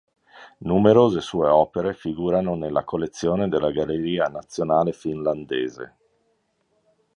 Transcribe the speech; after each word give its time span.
Numerose 0.63 1.21
sue 1.21 1.47
opere 1.47 1.93
figurano 1.93 2.55
nella 2.55 2.83
collezione 2.83 3.47
della 3.47 3.69
Galleria 3.69 4.25
nazionale 4.29 4.93
finlandese. 4.93 5.95